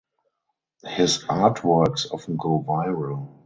His 0.83 1.25
artworks 1.25 2.11
often 2.11 2.35
go 2.35 2.65
viral. 2.67 3.39